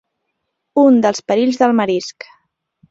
[0.85, 2.31] Un dels perills del marisc.